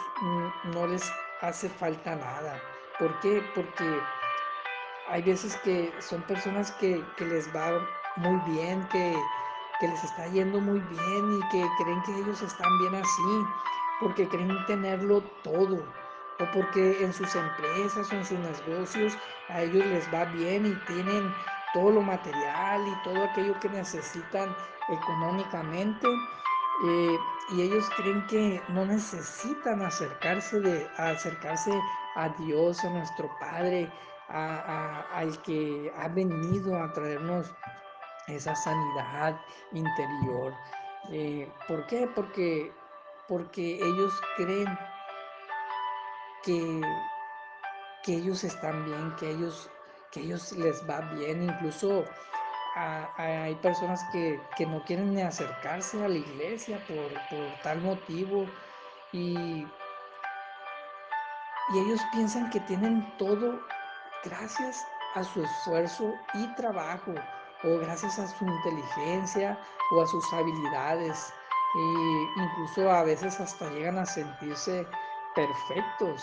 no 0.73 0.87
les 0.87 1.13
hace 1.43 1.69
falta 1.69 2.15
nada. 2.15 2.63
¿Por 3.01 3.19
qué? 3.21 3.43
Porque 3.57 4.01
hay 5.09 5.23
veces 5.23 5.57
que 5.65 5.93
son 5.99 6.23
personas 6.23 6.71
que, 6.73 7.05
que 7.17 7.25
les 7.25 7.49
va 7.55 7.85
muy 8.17 8.39
bien, 8.53 8.87
que, 8.93 9.17
que 9.81 9.89
les 9.89 10.05
está 10.05 10.29
yendo 10.29 10.61
muy 10.61 10.79
bien 10.79 11.39
y 11.39 11.41
que 11.49 11.67
creen 11.83 12.03
que 12.05 12.17
ellos 12.19 12.41
están 12.41 12.79
bien 12.79 12.95
así, 12.95 13.47
porque 13.99 14.29
creen 14.29 14.65
tenerlo 14.67 15.23
todo 15.43 15.85
o 16.41 16.45
porque 16.53 17.03
en 17.03 17.13
sus 17.13 17.35
empresas 17.35 18.13
o 18.13 18.17
en 18.17 18.25
sus 18.25 18.39
negocios 18.39 19.17
a 19.49 19.63
ellos 19.63 19.85
les 19.87 20.13
va 20.13 20.25
bien 20.27 20.67
y 20.67 20.75
tienen 20.87 21.33
todo 21.73 21.91
lo 21.91 22.03
material 22.03 22.87
y 22.87 23.03
todo 23.03 23.25
aquello 23.25 23.59
que 23.61 23.69
necesitan 23.69 24.55
económicamente 24.89 26.07
eh, 26.87 27.19
y 27.53 27.63
ellos 27.63 27.89
creen 27.97 28.27
que 28.27 28.61
no 28.69 28.85
necesitan 28.85 29.83
acercarse 29.83 30.61
de 30.61 30.89
acercarse 30.97 31.73
a 32.17 32.29
Dios 32.31 32.85
a 32.85 32.91
nuestro 32.91 33.31
Padre 33.39 33.91
a, 34.29 35.05
al 35.13 35.41
que 35.43 35.93
ha 35.99 36.09
venido 36.09 36.83
a 36.83 36.93
traernos 36.93 37.53
esa 38.27 38.55
sanidad 38.57 39.39
interior 39.73 40.55
eh, 41.11 41.51
¿por 41.69 41.87
qué? 41.87 42.09
porque 42.15 42.73
porque 43.29 43.77
ellos 43.77 44.13
creen 44.37 44.69
que, 46.45 46.81
que 48.03 48.15
ellos 48.15 48.45
están 48.45 48.85
bien, 48.85 49.15
que 49.17 49.31
ellos, 49.31 49.71
que 50.11 50.21
ellos 50.21 50.53
les 50.53 50.89
va 50.89 51.01
bien, 51.15 51.45
incluso 51.45 52.05
hay 53.17 53.55
personas 53.57 54.05
que, 54.13 54.41
que, 54.57 54.67
no 54.67 54.83
quieren 54.85 55.15
ni 55.15 55.23
acercarse 55.23 56.05
a 56.05 56.09
la 56.09 56.17
iglesia 56.17 56.85
por, 56.89 57.09
por 57.31 57.63
tal 57.63 57.81
motivo 57.83 58.47
y, 59.13 59.65
y 61.73 61.79
ellos 61.79 62.01
piensan 62.13 62.51
que 62.51 62.59
tienen 62.61 63.17
todo 63.17 63.61
gracias 64.25 64.85
a 65.15 65.23
su 65.23 65.45
esfuerzo 65.45 66.13
y 66.35 66.53
trabajo 66.57 67.15
o 67.63 67.79
gracias 67.79 68.19
a 68.19 68.27
su 68.27 68.45
inteligencia 68.45 69.59
o 69.93 70.03
a 70.03 70.07
sus 70.07 70.33
habilidades 70.33 71.33
e 71.77 72.41
incluso 72.43 72.91
a 72.91 73.05
veces 73.05 73.39
hasta 73.39 73.71
llegan 73.71 73.99
a 73.99 74.07
sentirse 74.07 74.87
perfectos, 75.35 76.23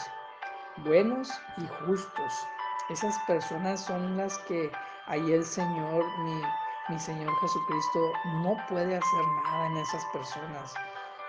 buenos 0.77 1.29
y 1.57 1.67
justos. 1.85 2.47
Esas 2.89 3.17
personas 3.19 3.85
son 3.85 4.17
las 4.17 4.37
que 4.39 4.71
ahí 5.07 5.31
el 5.31 5.45
Señor, 5.45 6.03
mi, 6.19 6.99
Señor 6.99 7.33
Jesucristo, 7.39 7.99
no 8.43 8.57
puede 8.67 8.97
hacer 8.97 9.25
nada 9.45 9.67
en 9.67 9.77
esas 9.77 10.03
personas. 10.05 10.73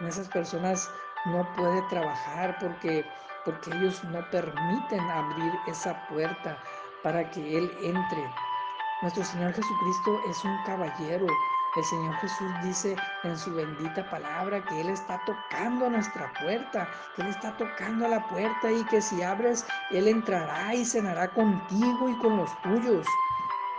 En 0.01 0.09
esas 0.09 0.29
personas 0.29 0.91
no 1.27 1.47
puede 1.55 1.83
trabajar 1.83 2.57
porque, 2.59 3.05
porque 3.45 3.71
ellos 3.71 4.03
no 4.05 4.29
permiten 4.31 5.01
abrir 5.11 5.53
esa 5.67 6.07
puerta 6.09 6.59
para 7.03 7.31
que 7.31 7.59
Él 7.59 7.71
entre. 7.83 8.31
Nuestro 9.03 9.25
Señor 9.25 9.53
Jesucristo 9.53 10.21
es 10.29 10.45
un 10.45 10.57
caballero. 10.65 11.27
El 11.75 11.85
Señor 11.85 12.15
Jesús 12.17 12.53
dice 12.63 12.97
en 13.23 13.39
su 13.39 13.55
bendita 13.55 14.09
palabra 14.11 14.63
que 14.63 14.83
Él 14.83 14.91
está 14.91 15.19
tocando 15.25 15.89
nuestra 15.89 16.31
puerta, 16.35 16.87
que 17.17 17.23
Él 17.23 17.29
está 17.29 17.57
tocando 17.57 18.07
la 18.09 18.29
puerta 18.29 18.71
y 18.71 18.85
que 18.85 19.01
si 19.01 19.23
abres, 19.23 19.65
Él 19.91 20.07
entrará 20.07 20.75
y 20.75 20.85
cenará 20.85 21.29
contigo 21.29 22.11
y 22.11 22.19
con 22.19 22.37
los 22.37 22.61
tuyos. 22.61 23.07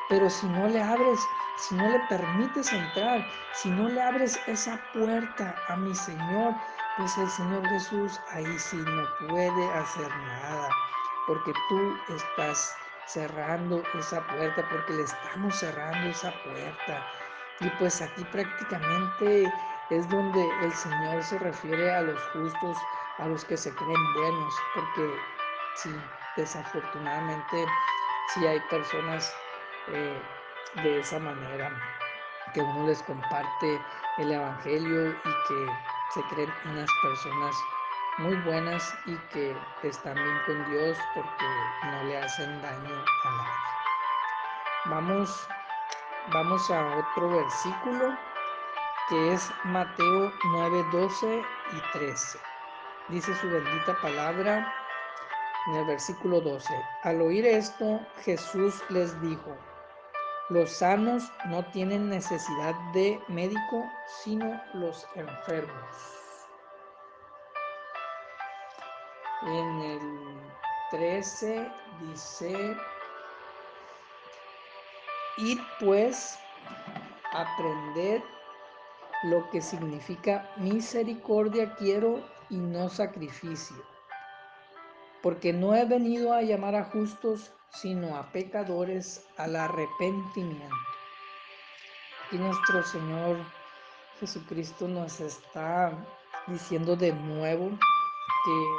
Pero 0.09 0.27
si 0.27 0.47
no 0.47 0.67
le 0.67 0.81
abres, 0.81 1.19
si 1.57 1.75
no 1.75 1.88
le 1.88 2.00
permites 2.09 2.73
entrar, 2.73 3.23
si 3.53 3.69
no 3.69 3.88
le 3.88 4.01
abres 4.01 4.39
esa 4.47 4.79
puerta 4.91 5.55
a 5.67 5.75
mi 5.75 5.93
Señor, 5.93 6.55
pues 6.97 7.15
el 7.19 7.29
Señor 7.29 7.63
Jesús 7.67 8.19
ahí 8.31 8.57
sí 8.57 8.77
no 8.77 9.27
puede 9.27 9.73
hacer 9.73 10.09
nada, 10.09 10.67
porque 11.27 11.53
tú 11.69 11.97
estás 12.09 12.75
cerrando 13.05 13.83
esa 13.93 14.25
puerta, 14.27 14.67
porque 14.71 14.93
le 14.93 15.03
estamos 15.03 15.55
cerrando 15.55 16.09
esa 16.09 16.31
puerta. 16.43 17.05
Y 17.60 17.69
pues 17.79 18.01
aquí 18.01 18.24
prácticamente 18.25 19.51
es 19.89 20.10
donde 20.10 20.50
el 20.62 20.74
Señor 20.74 21.24
se 21.24 21.38
refiere 21.39 21.93
a 21.93 22.01
los 22.01 22.22
justos, 22.29 22.77
a 23.19 23.27
los 23.27 23.45
que 23.45 23.57
se 23.57 23.74
creen 23.75 24.13
buenos, 24.15 24.53
porque 24.75 25.15
sí, 25.75 25.95
desafortunadamente 26.36 27.65
sí 28.33 28.45
hay 28.45 28.60
personas 28.69 29.33
eh, 29.88 30.22
de 30.81 31.00
esa 31.00 31.19
manera, 31.19 31.72
que 32.53 32.62
uno 32.62 32.88
les 32.88 33.01
comparte 33.03 33.81
el 34.17 34.31
Evangelio 34.31 35.12
y 35.12 35.48
que 35.48 35.67
se 36.13 36.22
creen 36.33 36.53
unas 36.65 36.89
personas 37.01 37.55
muy 38.17 38.36
buenas 38.41 38.95
y 39.05 39.17
que 39.29 39.55
están 39.83 40.15
bien 40.15 40.41
con 40.45 40.72
Dios 40.72 40.98
porque 41.15 41.45
no 41.86 42.03
le 42.03 42.17
hacen 42.17 42.62
daño 42.62 42.93
a 42.95 43.31
nadie. 43.31 43.51
Vamos, 44.86 45.48
vamos 46.31 46.69
a 46.71 46.97
otro 46.97 47.29
versículo 47.29 48.17
que 49.09 49.33
es 49.33 49.51
Mateo 49.65 50.31
9, 50.45 50.85
12 50.91 51.41
y 51.73 51.97
13. 51.97 52.39
Dice 53.09 53.35
su 53.35 53.49
bendita 53.49 53.97
palabra 54.01 54.73
en 55.67 55.75
el 55.75 55.85
versículo 55.85 56.39
12. 56.39 56.73
Al 57.03 57.21
oír 57.21 57.45
esto, 57.45 57.99
Jesús 58.23 58.81
les 58.89 59.19
dijo, 59.21 59.57
los 60.49 60.71
sanos 60.71 61.31
no 61.45 61.65
tienen 61.71 62.09
necesidad 62.09 62.75
de 62.93 63.19
médico, 63.27 63.83
sino 64.23 64.61
los 64.73 65.05
enfermos. 65.15 65.95
En 69.41 69.81
el 69.81 70.41
13 70.91 71.71
dice, 72.01 72.77
id 75.37 75.59
pues, 75.79 76.37
aprended 77.31 78.21
lo 79.23 79.49
que 79.49 79.61
significa 79.61 80.49
misericordia 80.57 81.75
quiero 81.75 82.21
y 82.49 82.57
no 82.57 82.89
sacrificio, 82.89 83.77
porque 85.21 85.53
no 85.53 85.75
he 85.75 85.85
venido 85.85 86.33
a 86.33 86.41
llamar 86.41 86.75
a 86.75 86.85
justos, 86.85 87.51
sino 87.69 88.15
a 88.15 88.31
pecadores 88.31 89.25
al 89.37 89.55
arrepentimiento. 89.55 90.75
Y 92.31 92.37
nuestro 92.37 92.83
Señor 92.83 93.37
Jesucristo 94.19 94.87
nos 94.87 95.19
está 95.19 95.91
diciendo 96.47 96.95
de 96.95 97.13
nuevo 97.13 97.69
que, 97.69 98.75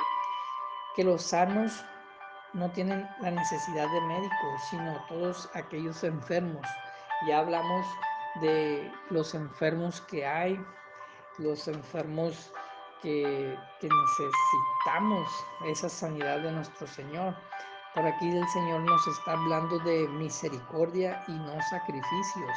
que 0.97 1.05
los 1.05 1.23
sanos 1.23 1.85
no 2.55 2.71
tienen 2.71 3.09
la 3.21 3.31
necesidad 3.31 3.91
de 3.91 4.01
médicos, 4.03 4.63
sino 4.71 5.05
todos 5.09 5.51
aquellos 5.55 6.03
enfermos. 6.05 6.67
Ya 7.27 7.41
hablamos 7.41 7.85
de 8.41 8.91
los 9.11 9.35
enfermos 9.35 10.01
que 10.03 10.25
hay, 10.25 10.65
los 11.39 11.69
enfermos 11.69 12.53
que, 13.03 13.59
que 13.81 13.89
necesitamos 13.89 15.29
esa 15.67 15.89
sanidad 15.89 16.41
de 16.41 16.53
nuestro 16.53 16.87
Señor. 16.87 17.35
Por 17.95 18.07
aquí 18.07 18.29
el 18.29 18.49
Señor 18.49 18.81
nos 18.81 19.07
está 19.07 19.33
hablando 19.33 19.79
de 19.81 20.09
misericordia 20.09 21.23
y 21.29 21.33
no 21.33 21.61
sacrificios. 21.71 22.57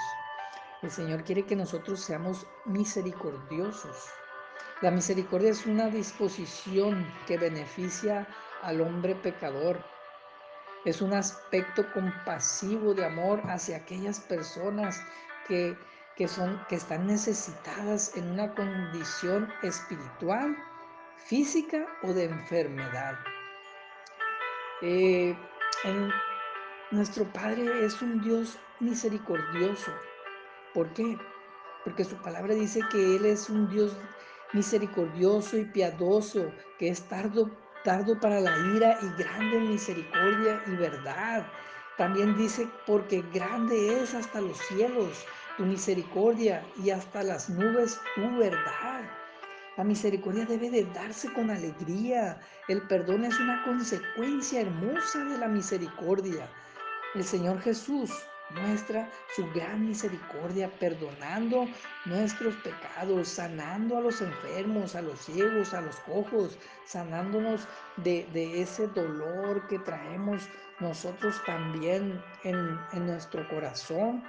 El 0.83 0.91
Señor 0.91 1.23
quiere 1.23 1.45
que 1.45 1.55
nosotros 1.55 1.99
seamos 1.99 2.45
misericordiosos. 2.65 4.09
La 4.81 4.91
misericordia 4.91 5.49
es 5.49 5.65
una 5.65 5.87
disposición 5.87 7.11
que 7.25 7.37
beneficia 7.39 8.27
al 8.61 8.81
hombre 8.81 9.15
pecador. 9.15 9.83
Es 10.85 11.01
un 11.01 11.13
aspecto 11.13 11.91
compasivo 11.93 12.93
de 12.93 13.05
amor 13.05 13.41
hacia 13.47 13.77
aquellas 13.77 14.19
personas 14.19 15.01
que, 15.47 15.77
que, 16.15 16.27
son, 16.27 16.61
que 16.69 16.75
están 16.75 17.07
necesitadas 17.07 18.15
en 18.15 18.31
una 18.31 18.53
condición 18.53 19.51
espiritual, 19.63 20.55
física 21.17 21.85
o 22.03 22.13
de 22.13 22.25
enfermedad. 22.25 23.17
Eh, 24.81 25.35
nuestro 26.91 27.25
Padre 27.33 27.85
es 27.85 28.01
un 28.01 28.21
Dios 28.21 28.57
misericordioso. 28.79 29.91
¿Por 30.73 30.93
qué? 30.93 31.17
Porque 31.83 32.03
su 32.03 32.15
palabra 32.17 32.53
dice 32.53 32.81
que 32.91 33.15
Él 33.15 33.25
es 33.25 33.49
un 33.49 33.69
Dios 33.69 33.97
misericordioso 34.53 35.57
y 35.57 35.65
piadoso, 35.65 36.51
que 36.77 36.89
es 36.89 37.01
tardo, 37.09 37.49
tardo 37.83 38.19
para 38.19 38.39
la 38.39 38.57
ira 38.75 38.97
y 39.01 39.21
grande 39.21 39.57
en 39.57 39.69
misericordia 39.69 40.61
y 40.67 40.71
verdad. 40.71 41.45
También 41.97 42.37
dice, 42.37 42.67
porque 42.85 43.23
grande 43.33 44.01
es 44.01 44.13
hasta 44.13 44.41
los 44.41 44.57
cielos 44.67 45.25
tu 45.57 45.65
misericordia 45.65 46.63
y 46.83 46.91
hasta 46.91 47.23
las 47.23 47.49
nubes 47.49 47.99
tu 48.15 48.37
verdad. 48.37 49.01
La 49.75 49.83
misericordia 49.83 50.45
debe 50.45 50.69
de 50.69 50.85
darse 50.85 51.31
con 51.33 51.49
alegría. 51.49 52.39
El 52.67 52.81
perdón 52.83 53.25
es 53.25 53.39
una 53.39 53.63
consecuencia 53.63 54.61
hermosa 54.61 55.23
de 55.25 55.37
la 55.37 55.47
misericordia. 55.47 56.49
El 57.15 57.23
Señor 57.23 57.59
Jesús 57.61 58.11
muestra 58.51 59.09
su 59.35 59.49
gran 59.53 59.85
misericordia 59.85 60.71
perdonando 60.79 61.67
nuestros 62.05 62.55
pecados, 62.55 63.27
sanando 63.27 63.97
a 63.97 64.01
los 64.01 64.21
enfermos, 64.21 64.95
a 64.95 65.01
los 65.01 65.19
ciegos, 65.19 65.73
a 65.73 65.81
los 65.81 65.95
cojos, 65.97 66.57
sanándonos 66.85 67.67
de, 67.97 68.27
de 68.33 68.61
ese 68.61 68.87
dolor 68.87 69.67
que 69.67 69.79
traemos 69.79 70.47
nosotros 70.79 71.41
también 71.45 72.23
en, 72.43 72.79
en 72.93 73.07
nuestro 73.07 73.47
corazón. 73.49 74.23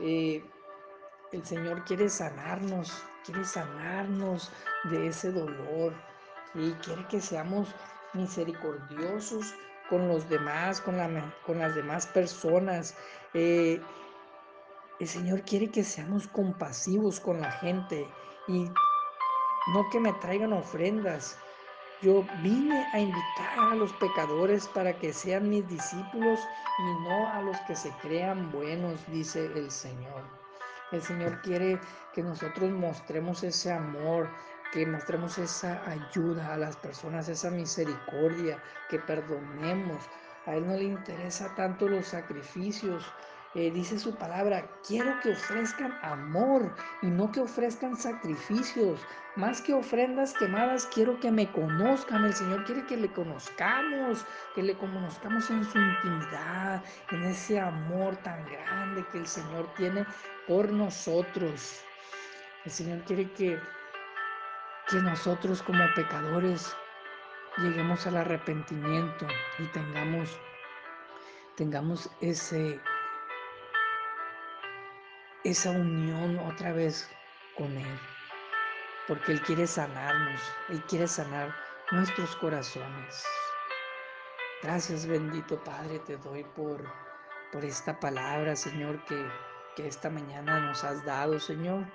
Eh, 0.00 0.44
el 1.32 1.44
Señor 1.44 1.84
quiere 1.84 2.08
sanarnos, 2.08 3.02
quiere 3.24 3.44
sanarnos 3.44 4.52
de 4.84 5.08
ese 5.08 5.32
dolor 5.32 5.92
y 6.54 6.72
quiere 6.74 7.06
que 7.08 7.20
seamos 7.20 7.74
misericordiosos 8.14 9.54
con 9.88 10.08
los 10.08 10.28
demás, 10.28 10.80
con, 10.80 10.96
la, 10.96 11.34
con 11.44 11.58
las 11.58 11.74
demás 11.74 12.06
personas. 12.06 12.96
Eh, 13.34 13.80
el 14.98 15.08
Señor 15.08 15.42
quiere 15.42 15.70
que 15.70 15.84
seamos 15.84 16.26
compasivos 16.28 17.20
con 17.20 17.40
la 17.40 17.52
gente 17.52 18.08
y 18.48 18.70
no 19.72 19.88
que 19.90 20.00
me 20.00 20.12
traigan 20.14 20.52
ofrendas. 20.52 21.38
Yo 22.02 22.24
vine 22.42 22.86
a 22.92 22.98
invitar 22.98 23.58
a 23.58 23.74
los 23.74 23.92
pecadores 23.94 24.68
para 24.68 24.98
que 24.98 25.12
sean 25.12 25.48
mis 25.48 25.66
discípulos 25.66 26.40
y 26.78 27.08
no 27.08 27.28
a 27.28 27.42
los 27.42 27.58
que 27.60 27.74
se 27.74 27.90
crean 28.02 28.50
buenos, 28.52 29.00
dice 29.08 29.46
el 29.46 29.70
Señor. 29.70 30.22
El 30.92 31.02
Señor 31.02 31.40
quiere 31.42 31.80
que 32.12 32.22
nosotros 32.22 32.70
mostremos 32.70 33.42
ese 33.42 33.72
amor, 33.72 34.28
que 34.76 34.84
mostremos 34.84 35.38
esa 35.38 35.80
ayuda 35.88 36.52
a 36.52 36.58
las 36.58 36.76
personas, 36.76 37.30
esa 37.30 37.50
misericordia, 37.50 38.62
que 38.90 38.98
perdonemos. 38.98 40.02
A 40.44 40.54
Él 40.54 40.66
no 40.66 40.74
le 40.74 40.84
interesa 40.84 41.54
tanto 41.54 41.88
los 41.88 42.08
sacrificios. 42.08 43.10
Eh, 43.54 43.70
dice 43.70 43.98
su 43.98 44.14
palabra, 44.16 44.68
quiero 44.86 45.18
que 45.22 45.32
ofrezcan 45.32 45.98
amor 46.02 46.76
y 47.00 47.06
no 47.06 47.32
que 47.32 47.40
ofrezcan 47.40 47.96
sacrificios. 47.96 49.00
Más 49.34 49.62
que 49.62 49.72
ofrendas 49.72 50.34
quemadas, 50.34 50.86
quiero 50.92 51.18
que 51.20 51.30
me 51.30 51.50
conozcan. 51.52 52.26
El 52.26 52.34
Señor 52.34 52.64
quiere 52.64 52.84
que 52.84 52.98
le 52.98 53.10
conozcamos, 53.10 54.26
que 54.54 54.62
le 54.62 54.76
conozcamos 54.76 55.48
en 55.48 55.64
su 55.64 55.78
intimidad, 55.78 56.84
en 57.12 57.24
ese 57.24 57.58
amor 57.58 58.14
tan 58.18 58.44
grande 58.44 59.06
que 59.10 59.16
el 59.16 59.26
Señor 59.26 59.72
tiene 59.74 60.04
por 60.46 60.70
nosotros. 60.70 61.80
El 62.66 62.72
Señor 62.72 63.00
quiere 63.04 63.32
que, 63.32 63.58
que 64.88 64.96
nosotros 64.98 65.62
como 65.62 65.84
pecadores 65.94 66.76
lleguemos 67.58 68.06
al 68.06 68.18
arrepentimiento 68.18 69.26
y 69.58 69.64
tengamos, 69.68 70.38
tengamos 71.56 72.10
ese, 72.20 72.80
esa 75.42 75.70
unión 75.70 76.38
otra 76.38 76.72
vez 76.72 77.10
con 77.56 77.76
Él. 77.76 78.00
Porque 79.08 79.32
Él 79.32 79.40
quiere 79.42 79.66
sanarnos, 79.66 80.40
Él 80.68 80.82
quiere 80.84 81.08
sanar 81.08 81.54
nuestros 81.90 82.36
corazones. 82.36 83.24
Gracias, 84.62 85.06
bendito 85.06 85.62
Padre, 85.64 85.98
te 86.00 86.16
doy 86.16 86.44
por, 86.44 86.84
por 87.52 87.64
esta 87.64 87.98
palabra, 87.98 88.54
Señor, 88.54 89.04
que, 89.04 89.28
que 89.74 89.86
esta 89.88 90.10
mañana 90.10 90.60
nos 90.60 90.84
has 90.84 91.04
dado, 91.04 91.38
Señor. 91.40 91.86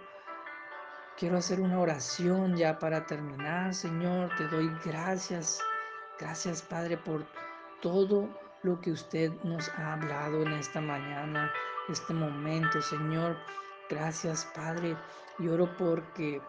Quiero 1.22 1.38
hacer 1.38 1.62
una 1.62 1.80
oración 1.80 2.58
ya 2.58 2.80
para 2.80 3.06
terminar, 3.06 3.76
Señor. 3.76 4.32
Te 4.40 4.48
doy 4.48 4.72
gracias. 4.84 5.60
Gracias, 6.20 6.64
Padre, 6.64 6.98
por 6.98 7.28
todo 7.80 8.28
lo 8.64 8.82
que 8.82 8.90
usted 8.90 9.32
nos 9.44 9.70
ha 9.78 9.94
hablado 9.94 10.42
en 10.42 10.54
esta 10.54 10.82
mañana, 10.82 11.54
este 11.90 12.16
momento, 12.16 12.82
Señor. 12.82 13.38
Gracias, 13.88 14.50
Padre. 14.56 14.98
Y 15.38 15.48
oro 15.48 15.70
porque, 15.78 16.42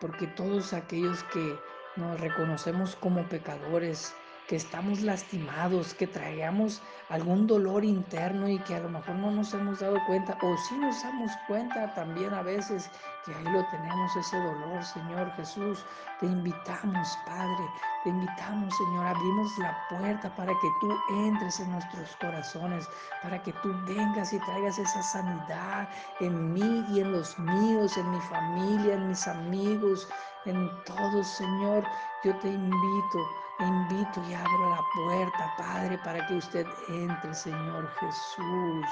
porque 0.00 0.28
todos 0.28 0.74
aquellos 0.74 1.24
que 1.32 1.58
nos 1.96 2.20
reconocemos 2.20 2.94
como 2.94 3.28
pecadores, 3.28 4.14
que 4.48 4.56
estamos 4.56 5.02
lastimados, 5.02 5.92
que 5.92 6.06
traigamos 6.06 6.80
algún 7.10 7.46
dolor 7.46 7.84
interno 7.84 8.48
y 8.48 8.58
que 8.60 8.76
a 8.76 8.80
lo 8.80 8.88
mejor 8.88 9.14
no 9.16 9.30
nos 9.30 9.52
hemos 9.52 9.80
dado 9.80 9.98
cuenta 10.06 10.38
o 10.40 10.56
sí 10.56 10.78
nos 10.78 11.02
damos 11.02 11.30
cuenta 11.46 11.92
también 11.94 12.32
a 12.32 12.40
veces 12.40 12.90
que 13.26 13.34
ahí 13.34 13.44
lo 13.44 13.62
tenemos 13.66 14.16
ese 14.16 14.38
dolor, 14.38 14.82
Señor 14.82 15.30
Jesús. 15.36 15.84
Te 16.18 16.26
invitamos, 16.26 17.18
Padre, 17.26 17.68
te 18.04 18.08
invitamos, 18.08 18.74
Señor, 18.74 19.06
abrimos 19.08 19.58
la 19.58 19.76
puerta 19.90 20.34
para 20.34 20.52
que 20.52 20.68
tú 20.80 20.96
entres 21.10 21.60
en 21.60 21.70
nuestros 21.70 22.16
corazones, 22.16 22.88
para 23.22 23.42
que 23.42 23.52
tú 23.52 23.68
vengas 23.86 24.32
y 24.32 24.38
traigas 24.38 24.78
esa 24.78 25.02
sanidad 25.02 25.90
en 26.20 26.54
mí 26.54 26.86
y 26.88 27.00
en 27.00 27.12
los 27.12 27.38
míos, 27.38 27.98
en 27.98 28.10
mi 28.10 28.20
familia, 28.22 28.94
en 28.94 29.08
mis 29.08 29.28
amigos, 29.28 30.08
en 30.46 30.70
todos, 30.86 31.26
Señor. 31.26 31.84
Yo 32.24 32.34
te 32.38 32.48
invito 32.48 33.18
invito 33.64 34.22
y 34.28 34.34
abro 34.34 34.70
la 34.70 34.82
puerta, 34.94 35.54
Padre, 35.58 35.98
para 35.98 36.26
que 36.26 36.34
usted 36.34 36.66
entre, 36.88 37.34
Señor 37.34 37.90
Jesús. 37.98 38.86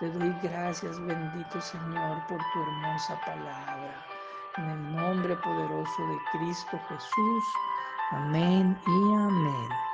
Te 0.00 0.10
doy 0.10 0.34
gracias, 0.42 0.98
bendito 1.06 1.60
Señor, 1.60 2.26
por 2.26 2.38
tu 2.38 2.62
hermosa 2.62 3.20
palabra. 3.24 4.06
En 4.56 4.64
el 4.70 4.96
nombre 4.96 5.36
poderoso 5.36 6.02
de 6.08 6.18
Cristo 6.32 6.80
Jesús. 6.88 7.44
Amén 8.12 8.76
y 8.86 9.14
amén. 9.14 9.89